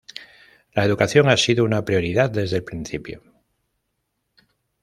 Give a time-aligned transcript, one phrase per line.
[0.73, 3.21] La educación ha sido una prioridad desde el principio.